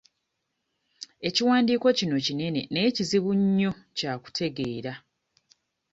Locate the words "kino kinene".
1.97-2.61